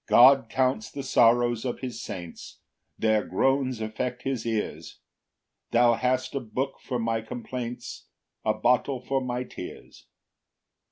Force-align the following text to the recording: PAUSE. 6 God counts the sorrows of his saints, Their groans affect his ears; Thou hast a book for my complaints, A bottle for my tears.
PAUSE. 0.09 0.37
6 0.45 0.45
God 0.47 0.49
counts 0.49 0.89
the 0.89 1.03
sorrows 1.03 1.63
of 1.63 1.81
his 1.81 2.01
saints, 2.01 2.57
Their 2.97 3.23
groans 3.23 3.81
affect 3.81 4.23
his 4.23 4.47
ears; 4.47 4.97
Thou 5.69 5.93
hast 5.93 6.33
a 6.33 6.39
book 6.39 6.79
for 6.81 6.97
my 6.97 7.21
complaints, 7.21 8.07
A 8.43 8.55
bottle 8.55 8.99
for 8.99 9.21
my 9.21 9.43
tears. 9.43 10.07